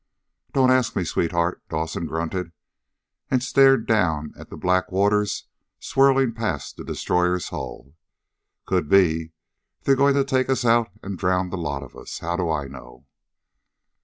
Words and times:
"Don't 0.53 0.71
ask 0.71 0.95
me, 0.95 1.03
sweetheart," 1.03 1.61
Dawson 1.69 2.07
grunted, 2.07 2.53
and 3.29 3.43
stared 3.43 3.85
down 3.85 4.33
at 4.35 4.49
the 4.49 4.57
black 4.57 4.91
waters 4.91 5.45
swirling 5.79 6.33
past 6.33 6.75
the 6.75 6.83
destroyer's 6.83 7.49
hull. 7.49 7.93
"Could 8.65 8.89
be 8.89 9.31
they're 9.83 9.95
going 9.95 10.15
to 10.15 10.23
take 10.25 10.49
us 10.49 10.65
out 10.65 10.89
and 11.03 11.19
drown 11.19 11.51
the 11.51 11.55
lot 11.59 11.83
of 11.83 11.95
us. 11.95 12.17
How 12.17 12.35
do 12.35 12.49
I 12.49 12.67
know?" 12.67 13.05